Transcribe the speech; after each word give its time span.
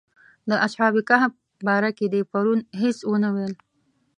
د 0.49 0.51
اصحاب 0.65 0.93
کهف 1.09 1.33
باره 1.67 1.91
کې 1.97 2.05
دې 2.13 2.21
پرون 2.31 2.59
هېڅ 2.81 2.97
ونه 3.09 3.29
ویل. 3.35 3.53